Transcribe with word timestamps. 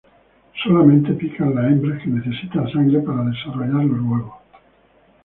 Solamente 0.63 1.13
pican 1.13 1.53
las 1.53 1.65
hembras, 1.65 2.01
que 2.01 2.07
necesitan 2.09 2.67
sangre 2.71 3.01
para 3.01 3.23
desarrollar 3.25 3.83
los 3.85 4.01
huevos. 4.01 4.33